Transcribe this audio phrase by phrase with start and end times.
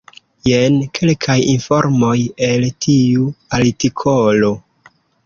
[0.51, 2.13] Jen kelkaj informoj
[2.47, 4.51] el tiu artikolo.